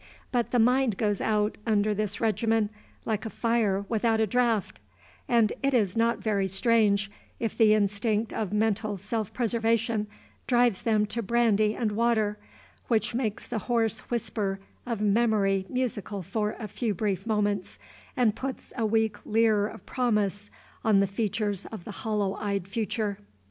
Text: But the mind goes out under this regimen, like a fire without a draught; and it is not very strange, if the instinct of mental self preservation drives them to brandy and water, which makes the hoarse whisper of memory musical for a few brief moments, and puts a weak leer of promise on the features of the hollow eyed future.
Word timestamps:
But 0.31 0.49
the 0.49 0.57
mind 0.57 0.97
goes 0.97 1.21
out 1.21 1.59
under 1.67 1.93
this 1.93 2.19
regimen, 2.19 2.71
like 3.05 3.23
a 3.23 3.29
fire 3.29 3.85
without 3.87 4.19
a 4.19 4.25
draught; 4.25 4.79
and 5.27 5.53
it 5.61 5.75
is 5.75 5.95
not 5.95 6.17
very 6.17 6.47
strange, 6.47 7.11
if 7.39 7.55
the 7.55 7.75
instinct 7.75 8.33
of 8.33 8.51
mental 8.51 8.97
self 8.97 9.31
preservation 9.31 10.07
drives 10.47 10.81
them 10.81 11.05
to 11.05 11.21
brandy 11.21 11.75
and 11.75 11.91
water, 11.91 12.39
which 12.87 13.13
makes 13.13 13.45
the 13.45 13.59
hoarse 13.69 13.99
whisper 14.09 14.59
of 14.87 15.01
memory 15.01 15.67
musical 15.69 16.23
for 16.23 16.55
a 16.57 16.67
few 16.67 16.95
brief 16.95 17.27
moments, 17.27 17.77
and 18.17 18.35
puts 18.35 18.73
a 18.75 18.87
weak 18.87 19.23
leer 19.23 19.67
of 19.67 19.85
promise 19.85 20.49
on 20.83 20.99
the 20.99 21.05
features 21.05 21.67
of 21.67 21.83
the 21.83 21.91
hollow 21.91 22.33
eyed 22.37 22.67
future. 22.67 23.19